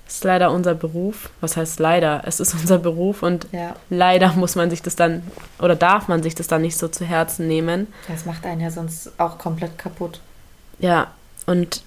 [0.08, 1.30] ist leider unser Beruf.
[1.42, 2.22] Was heißt leider?
[2.26, 3.76] Es ist unser Beruf und Ja.
[3.90, 5.24] leider muss man sich das dann
[5.60, 7.88] oder darf man sich das dann nicht so zu Herzen nehmen.
[8.08, 10.20] Das macht einen ja sonst auch komplett kaputt.
[10.80, 11.08] Ja,
[11.46, 11.84] und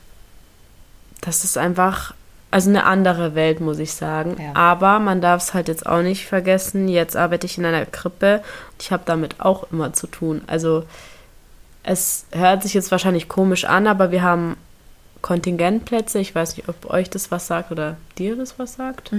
[1.21, 2.15] das ist einfach,
[2.51, 4.37] also eine andere Welt, muss ich sagen.
[4.41, 4.55] Ja.
[4.55, 6.89] Aber man darf es halt jetzt auch nicht vergessen.
[6.89, 10.43] Jetzt arbeite ich in einer Krippe und ich habe damit auch immer zu tun.
[10.47, 10.85] Also
[11.83, 14.57] es hört sich jetzt wahrscheinlich komisch an, aber wir haben
[15.27, 16.21] Kontingentplätze.
[16.21, 19.11] Ich weiß nicht, ob euch das was sagt oder dir das was sagt.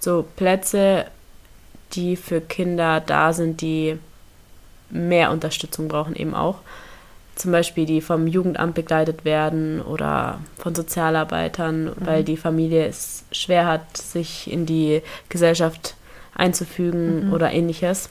[0.00, 1.06] So Plätze,
[1.92, 3.96] die für Kinder da sind, die
[4.90, 6.56] mehr Unterstützung brauchen, eben auch.
[7.36, 13.66] Zum Beispiel, die vom Jugendamt begleitet werden oder von Sozialarbeitern, weil die Familie es schwer
[13.66, 15.94] hat, sich in die Gesellschaft
[16.34, 18.08] einzufügen oder ähnliches.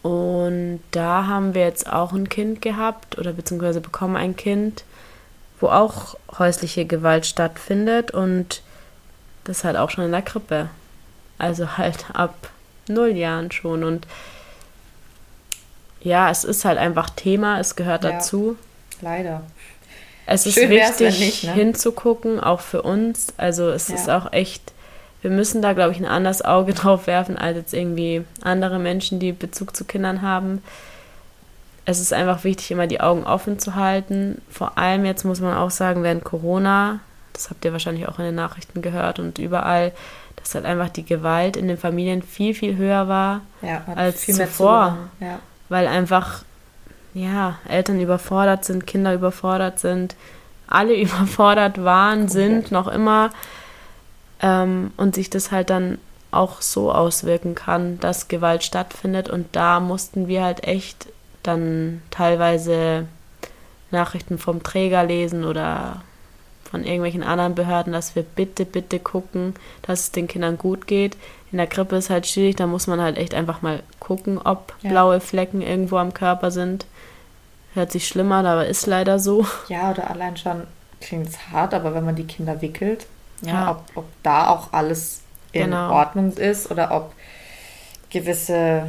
[0.00, 4.84] Und da haben wir jetzt auch ein Kind gehabt oder beziehungsweise bekommen ein Kind,
[5.64, 8.60] wo auch häusliche Gewalt stattfindet und
[9.44, 10.68] das halt auch schon in der Krippe.
[11.38, 12.34] Also halt ab
[12.86, 13.82] null Jahren schon.
[13.82, 14.06] Und
[16.02, 18.12] ja, es ist halt einfach Thema, es gehört Ja.
[18.12, 18.56] dazu.
[19.00, 19.42] Leider.
[20.26, 21.52] Es ist Schön wichtig nicht, ne?
[21.52, 23.28] hinzugucken, auch für uns.
[23.38, 23.94] Also es Ja.
[23.94, 24.72] ist auch echt,
[25.22, 29.18] wir müssen da, glaube ich, ein anderes Auge drauf werfen, als jetzt irgendwie andere Menschen,
[29.18, 30.62] die Bezug zu Kindern haben.
[31.84, 34.40] Es ist einfach wichtig, immer die Augen offen zu halten.
[34.50, 37.00] Vor allem jetzt muss man auch sagen, während Corona,
[37.32, 39.92] das habt ihr wahrscheinlich auch in den Nachrichten gehört und überall,
[40.36, 44.98] dass halt einfach die Gewalt in den Familien viel, viel höher war Ja, als zuvor.
[45.20, 45.38] Ja.
[45.68, 46.42] weil einfach
[47.14, 50.16] ja Eltern überfordert sind, Kinder überfordert sind,
[50.66, 53.30] alle überfordert waren, sind noch immer
[54.40, 55.98] ähm, und sich das halt dann
[56.30, 61.06] auch so auswirken kann, dass Gewalt stattfindet und da mussten wir halt echt
[61.44, 63.06] dann teilweise
[63.90, 66.02] Nachrichten vom Träger lesen oder
[66.68, 71.16] von irgendwelchen anderen Behörden, dass wir bitte, bitte gucken, dass es den Kindern gut geht.
[71.52, 74.72] In der Krippe ist halt schwierig, da muss man halt echt einfach mal gucken, ob
[74.82, 74.90] Ja.
[74.90, 76.86] blaue Flecken irgendwo am Körper sind.
[77.74, 79.46] Hört sich schlimmer, an, aber ist leider so.
[79.68, 80.62] Ja, oder allein schon
[81.00, 83.06] klingt es hart, aber wenn man die Kinder wickelt,
[83.42, 83.70] ja, Ja.
[83.70, 85.20] ob, ob da auch alles
[85.52, 85.92] in Genau.
[85.92, 87.12] Ordnung ist oder ob
[88.10, 88.86] gewisse,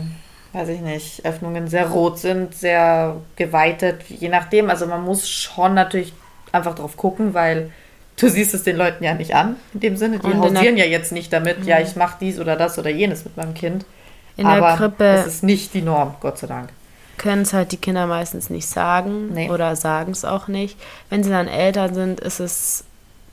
[0.56, 4.70] weiß ich nicht, Öffnungen sehr rot sind, sehr geweitet, je nachdem.
[4.70, 6.14] Also man muss schon natürlich
[6.52, 7.72] einfach drauf gucken, weil
[8.20, 10.20] du siehst es den Leuten ja nicht an, in dem Sinne.
[10.20, 10.42] Die Und Mhm.
[10.42, 13.54] hausieren ja jetzt nicht damit, ja, ich mache dies oder das oder jenes mit meinem
[13.54, 13.86] Kind.
[14.38, 16.70] In aber der Krippe es ist nicht die Norm, Gott sei Dank.
[17.18, 19.50] können es halt die Kinder meistens nicht sagen Nee.
[19.50, 20.78] oder sagen es auch nicht.
[21.10, 22.84] Wenn sie dann älter sind, ist es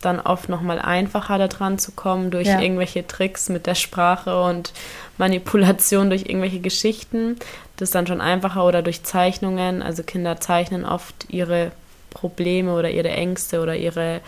[0.04, 2.60] dann oft nochmal einfacher, da dran zu kommen durch Ja.
[2.60, 4.72] irgendwelche Tricks mit der Sprache und
[5.18, 7.38] Manipulation durch irgendwelche Geschichten.
[7.76, 9.82] Das ist dann schon einfacher oder durch Zeichnungen.
[9.82, 11.72] Also Kinder zeichnen oft ihre
[12.10, 14.20] Probleme oder ihre Ängste oder ihre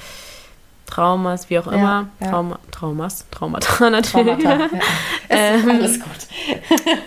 [0.87, 2.09] Traumas, wie auch Ja, immer.
[2.21, 2.31] ja.
[2.31, 4.43] Trauma, Traumas, Traumata natürlich.
[4.43, 4.57] Traumata.
[4.65, 4.69] Ja.
[5.31, 6.11] Ähm, alles gut.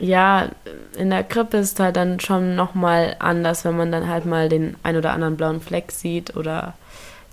[0.00, 0.48] Ja,
[0.98, 4.48] in der Krippe ist es halt dann schon nochmal anders, wenn man dann halt mal
[4.48, 6.74] den ein oder anderen blauen Fleck sieht oder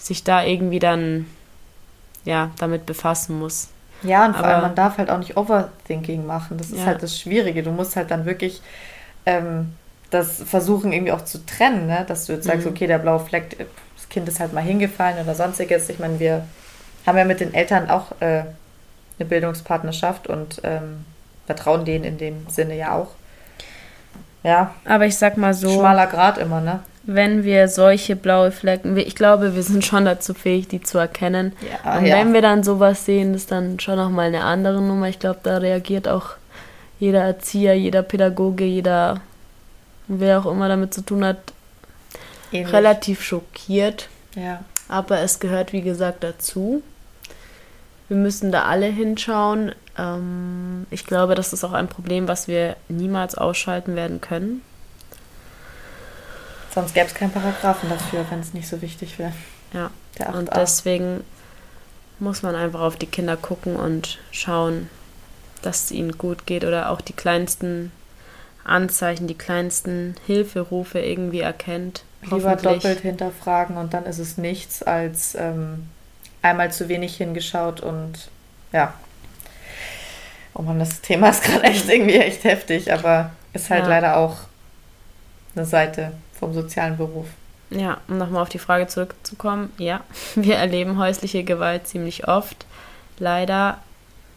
[0.02, 1.28] sich da irgendwie dann
[2.26, 3.70] ja damit befassen muss.
[4.04, 6.58] Ja, und vor allem, Aber- man darf halt auch nicht Overthinking machen.
[6.58, 6.86] Das ist Ja.
[6.88, 7.62] halt das Schwierige.
[7.64, 8.62] Du musst halt dann wirklich
[9.28, 9.74] ähm,
[10.10, 12.04] das versuchen, irgendwie auch zu trennen, ne?
[12.08, 12.72] dass du jetzt sagst, Mhm.
[12.72, 15.88] okay, der blaue Fleck, äh, das Kind ist halt mal hingefallen oder sonstiges.
[15.90, 16.44] Ich meine, wir
[17.06, 18.44] haben ja mit den Eltern auch äh,
[19.20, 21.06] eine Bildungspartnerschaft und ähm,
[21.46, 23.10] vertrauen denen in dem Sinne ja auch.
[24.44, 26.80] Ja, Aber ich sag mal so, schmaler Grad immer, ne?
[27.04, 31.54] Wenn wir solche blaue Flecken, ich glaube, wir sind schon dazu fähig, die zu erkennen.
[31.84, 32.16] Ja, Und ja.
[32.18, 35.10] wenn wir dann sowas sehen, ist dann schon nochmal eine andere Nummer.
[35.10, 36.32] Ich glaube, da reagiert auch
[37.00, 39.22] jeder Erzieher, jeder Pädagoge, jeder,
[40.08, 41.38] wer auch immer damit zu tun hat,
[42.52, 42.72] Ähnlich.
[42.72, 44.08] relativ schockiert.
[44.36, 44.64] Ja.
[44.88, 46.84] Aber es gehört, wie gesagt, dazu.
[48.08, 49.72] Wir müssen da alle hinschauen.
[49.98, 54.62] Ähm, ich glaube, das ist auch ein Problem, was wir niemals ausschalten werden können.
[56.74, 59.34] Sonst gäbe es keinen Paragraphen dafür, wenn es nicht so wichtig wäre.
[59.74, 59.90] Ja.
[60.20, 60.60] Der Und 8a.
[60.60, 61.24] deswegen
[62.20, 64.90] muss man einfach auf die Kinder gucken und schauen,
[65.62, 67.92] dass es ihnen gut geht oder auch die kleinsten
[68.64, 72.04] Anzeichen, die kleinsten Hilferufe irgendwie erkennt.
[72.24, 75.88] Lieber doppelt hinterfragen und dann ist es nichts, als ähm,
[76.44, 78.30] einmal zu wenig hingeschaut und
[78.72, 78.94] ja.
[80.54, 83.90] Oh man, das Thema ist gerade echt irgendwie echt heftig, aber ist halt Ja.
[83.90, 84.38] leider auch
[85.56, 87.28] eine Seite vom sozialen Beruf.
[87.70, 89.72] Ja, um nochmal auf die Frage zurückzukommen.
[89.78, 90.02] Ja,
[90.36, 92.66] wir erleben häusliche Gewalt ziemlich oft,
[93.18, 93.78] leider.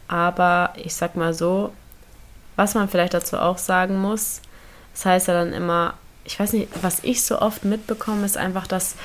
[0.07, 1.73] Aber ich sag mal so,
[2.55, 4.41] was man vielleicht dazu auch sagen muss,
[4.93, 8.67] das heißt ja dann immer, ich weiß nicht, was ich so oft mitbekomme, ist einfach,
[8.67, 8.95] dass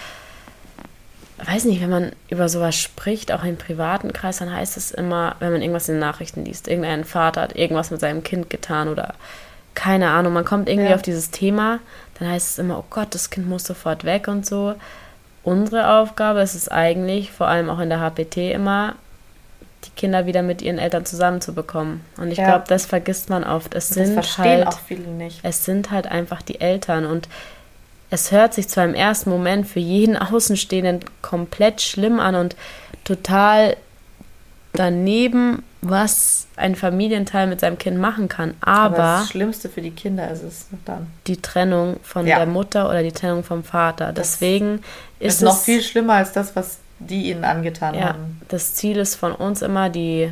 [1.45, 5.37] weiß nicht, wenn man über sowas spricht, auch im privaten Kreis, dann heißt es immer,
[5.41, 8.89] wenn man irgendwas in den Nachrichten liest, irgendein Vater hat irgendwas mit seinem Kind getan
[8.89, 9.15] oder
[9.75, 10.95] keine Ahnung, man kommt irgendwie Ja.
[10.97, 11.79] auf dieses Thema,
[12.19, 14.75] dann heißt es immer, oh Gott, das Kind muss sofort weg und so.
[15.43, 18.95] Unsere Aufgabe ist es eigentlich, vor allem auch in der HPT immer,
[19.85, 22.03] die Kinder wieder mit ihren Eltern zusammenzubekommen.
[22.19, 22.45] Und ich Ja.
[22.49, 23.75] glaube, das vergisst man oft.
[23.75, 25.41] Es Das sind verstehen halt auch viele nicht.
[25.43, 27.29] es sind halt einfach die Eltern und
[28.11, 32.57] es hört sich zwar im ersten Moment für jeden Außenstehenden komplett schlimm an und
[33.05, 33.77] total
[34.73, 39.91] daneben, was ein Familienteil mit seinem Kind machen kann, Aber, aber, das Schlimmste für die
[39.91, 41.07] Kinder ist es dann.
[41.27, 42.37] die Trennung von Ja.
[42.37, 44.13] der Mutter oder die Trennung vom Vater.
[44.13, 44.81] Das Deswegen
[45.19, 48.41] Ist, ist, noch es, viel schlimmer als das, was die ihnen angetan ja, haben.
[48.49, 50.31] das Ziel ist von uns immer die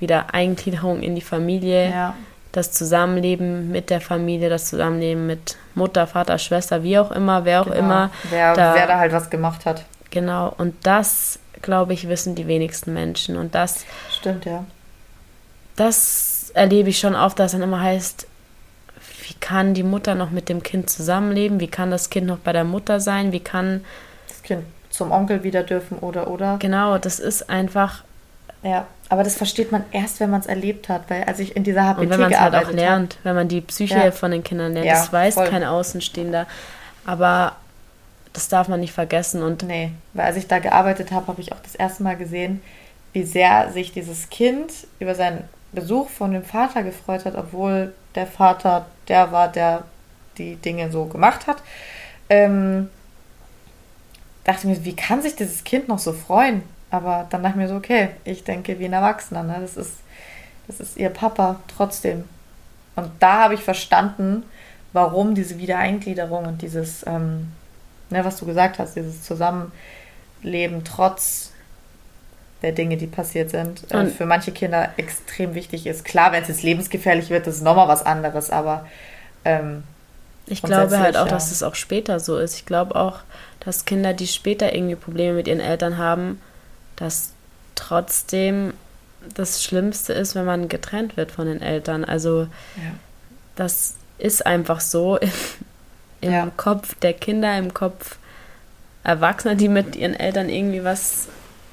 [0.00, 2.14] Wiedereingliederung in die Familie, Ja.
[2.52, 7.60] das Zusammenleben mit der Familie, das Zusammenleben mit Mutter, Vater, Schwester, wie auch immer, wer
[7.60, 7.78] auch Genau.
[7.78, 8.10] immer.
[8.30, 9.84] Wer da- wer da halt was gemacht hat.
[10.10, 13.36] Genau, und das, glaube ich, wissen die wenigsten Menschen.
[13.36, 14.64] Und das, Stimmt, ja.
[15.76, 18.26] das erlebe ich schon oft, dass dann immer heißt,
[19.26, 21.60] wie kann die Mutter noch mit dem Kind zusammenleben?
[21.60, 23.32] Wie kann das Kind noch bei der Mutter sein?
[23.32, 23.84] Wie kann,
[24.28, 26.56] Das Kind zum Onkel wieder dürfen oder oder.
[26.58, 28.02] genau, das ist einfach,
[28.62, 28.86] Ja.
[29.10, 31.82] Aber das versteht man erst, wenn man es erlebt hat, weil als ich in dieser
[31.84, 34.10] HPT und wenn man es halt auch lernt, wenn man die Psyche Ja.
[34.10, 35.48] von den Kindern lernt, Ja, das weiß voll.
[35.48, 36.46] kein Außenstehender.
[37.06, 37.52] Aber
[38.38, 39.42] das darf man nicht vergessen.
[39.42, 39.64] Und.
[39.64, 42.62] Nee, weil als ich da gearbeitet habe, habe ich auch das erste Mal gesehen,
[43.12, 48.26] wie sehr sich dieses Kind über seinen Besuch von dem Vater gefreut hat, obwohl der
[48.26, 49.84] Vater der war, der
[50.38, 51.58] die Dinge so gemacht hat.
[52.30, 52.88] Ähm,
[54.44, 56.62] dachte mir, wie kann sich dieses Kind noch so freuen?
[56.90, 59.58] Aber dann dachte ich mir so, okay, ich denke wie ein Erwachsener, ne?
[59.60, 59.94] das, ist,
[60.68, 62.24] das ist ihr Papa trotzdem.
[62.96, 64.44] Und da habe ich verstanden,
[64.92, 67.52] warum diese Wiedereingliederung und dieses, ähm,
[68.10, 71.52] ne, was du gesagt hast, dieses Zusammenleben trotz
[72.62, 76.04] der Dinge, die passiert sind, äh, Und- für manche Kinder extrem wichtig ist.
[76.04, 78.86] Klar, wenn es jetzt lebensgefährlich wird, das ist nochmal was anderes, aber
[79.44, 79.84] ähm,
[80.46, 81.30] Ich glaube halt auch, ja.
[81.32, 82.54] dass es auch später so ist.
[82.56, 83.20] Ich glaube auch,
[83.60, 86.40] dass Kinder, die später irgendwie Probleme mit ihren Eltern haben,
[86.96, 87.30] dass
[87.74, 88.72] trotzdem
[89.34, 92.04] das Schlimmste ist, wenn man getrennt wird von den Eltern.
[92.04, 92.48] Also ja.
[93.56, 95.18] das ist einfach so
[96.20, 96.50] im, Ja.
[96.56, 98.18] Kopf der Kinder, im Kopf
[99.04, 101.28] Erwachsener, die mit ihren Eltern irgendwie was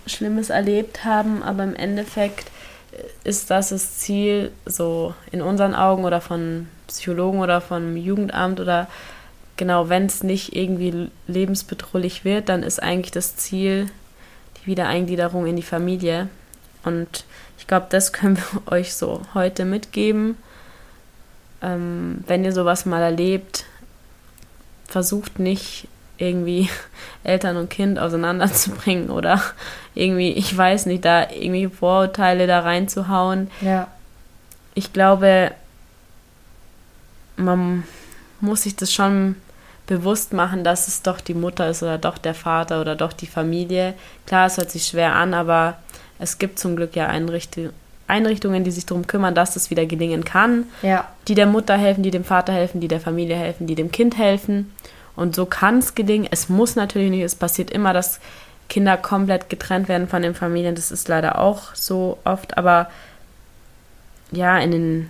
[0.08, 2.52] Schlimmes erlebt haben, aber im Endeffekt
[3.24, 8.88] ist das das Ziel, so in unseren Augen oder von Psychologen oder vom Jugendamt oder
[9.58, 13.90] genau, wenn es nicht irgendwie lebensbedrohlich wird, dann ist eigentlich das Ziel
[14.62, 16.30] die Wiedereingliederung in die Familie.
[16.84, 17.26] Und
[17.58, 20.38] ich glaube, das können wir euch so heute mitgeben.
[21.62, 23.66] Ähm, wenn ihr sowas mal erlebt,
[24.96, 26.70] versucht nicht irgendwie
[27.26, 29.42] Eltern und Kind auseinanderzubringen oder
[29.94, 33.52] irgendwie, ich weiß nicht, da irgendwie Vorurteile da reinzuhauen.
[33.60, 33.88] ja.
[34.74, 35.52] Ich glaube,
[37.38, 37.84] man
[38.42, 39.36] muss sich das schon
[39.88, 43.28] bewusst machen, dass es doch die Mutter ist oder doch der Vater oder doch die
[43.28, 43.94] Familie.
[44.26, 45.78] Klar, es hört sich schwer an, aber
[46.20, 47.58] es gibt zum Glück ja Einricht-
[48.08, 52.04] Einrichtungen, die sich darum kümmern, dass das wieder gelingen kann Ja, die der Mutter helfen,
[52.04, 54.72] die dem Vater helfen, die der Familie helfen, die dem Kind helfen.
[55.16, 56.28] Und so kann es gelingen.
[56.30, 58.20] Es muss natürlich nicht, es passiert immer, dass
[58.70, 60.76] Kinder komplett getrennt werden von den Familien.
[60.76, 62.90] Das ist leider auch so oft, aber
[64.32, 65.10] ja, in den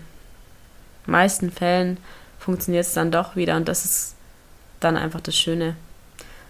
[1.06, 1.98] meisten Fällen
[2.40, 4.16] funktioniert es dann doch wieder und das ist
[4.80, 5.76] dann einfach das Schöne.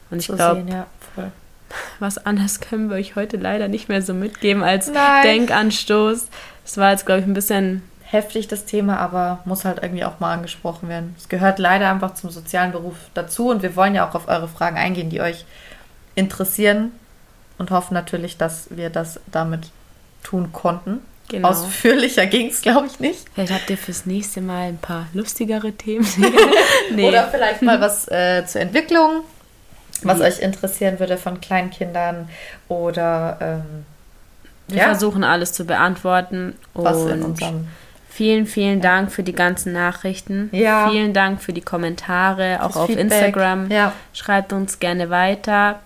[0.09, 0.87] Und ich glaube, ja.
[1.99, 5.23] Was anderes können wir euch heute leider nicht mehr so mitgeben als Nein.
[5.23, 6.27] Denkanstoß.
[6.65, 10.19] Es war jetzt, glaube ich, ein bisschen heftig das Thema, aber muss halt irgendwie auch
[10.19, 11.15] mal angesprochen werden.
[11.17, 14.47] Es gehört leider einfach zum sozialen Beruf dazu und wir wollen ja auch auf eure
[14.47, 15.45] Fragen eingehen, die euch
[16.15, 16.91] interessieren
[17.57, 19.69] und hoffen natürlich, dass wir das damit
[20.23, 21.01] tun konnten.
[21.29, 21.49] genau.
[21.49, 23.25] Ausführlicher ging es, glaube ich, nicht.
[23.33, 26.07] Vielleicht habt ihr fürs nächste Mal ein paar lustigere Themen.
[26.91, 27.07] nee.
[27.07, 29.23] Oder vielleicht mal was äh, zur Entwicklung,
[30.03, 30.25] was Ja.
[30.25, 32.29] euch interessieren würde von Kleinkindern
[32.67, 33.85] oder ähm,
[34.67, 34.83] Wir ja.
[34.85, 36.55] versuchen alles zu beantworten.
[36.73, 37.67] was in Und unserem
[38.09, 40.49] vielen, vielen Dank für die ganzen Nachrichten.
[40.53, 40.89] Ja.
[40.89, 43.03] Vielen Dank für die Kommentare, auch das auf Feedback.
[43.11, 43.69] Instagram.
[43.71, 45.79] Ja, Schreibt uns gerne weiter.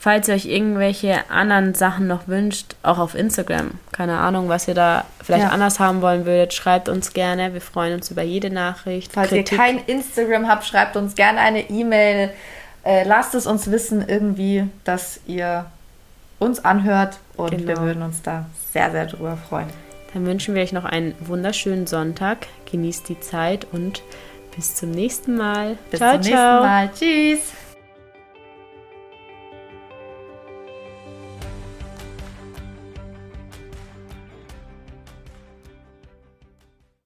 [0.00, 4.74] Falls ihr euch irgendwelche anderen Sachen noch wünscht, auch auf Instagram, keine Ahnung, was ihr
[4.74, 5.50] da vielleicht Ja.
[5.50, 7.52] anders haben wollen würdet, schreibt uns gerne.
[7.52, 9.12] Wir freuen uns über jede Nachricht.
[9.12, 12.30] Falls ihr kein Instagram habt, schreibt uns gerne eine E-Mail.
[12.88, 15.66] Äh, lasst es uns wissen irgendwie, dass ihr
[16.38, 17.82] uns anhört und wir Genau.
[17.82, 19.68] würden uns da sehr, sehr drüber freuen.
[20.14, 22.46] Dann wünschen wir euch noch einen wunderschönen Sonntag.
[22.70, 24.02] Genießt die Zeit und
[24.56, 25.76] bis zum nächsten Mal.
[25.90, 26.62] Bis ciao, zum nächsten ciao.
[26.62, 26.90] Mal.
[26.98, 27.40] Tschüss.